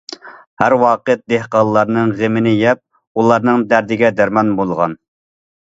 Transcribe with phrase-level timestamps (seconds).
[0.61, 2.83] ھەر ۋاقىت دېھقانلارنىڭ غېمىنى يەپ،
[3.21, 5.03] ئۇلارنىڭ دەردىگە دەرمان بولغان.